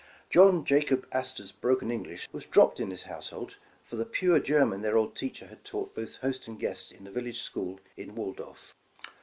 John 0.31 0.65
Jacob 0.65 1.05
Astor 1.11 1.45
's 1.45 1.51
broken 1.51 1.91
English 1.91 2.27
was 2.31 2.47
dropped 2.47 2.79
in 2.79 2.89
this 2.89 3.03
household, 3.03 3.57
for 3.83 3.97
the 3.97 4.03
pure 4.07 4.39
German 4.39 4.81
their 4.81 4.97
old 4.97 5.15
teacher 5.15 5.45
had 5.45 5.63
taught 5.63 5.93
both 5.93 6.15
host 6.15 6.47
and 6.47 6.59
guest 6.59 6.91
in 6.91 7.03
the 7.03 7.11
village 7.11 7.43
school 7.43 7.79
in 7.95 8.15
Waldorf. 8.15 8.73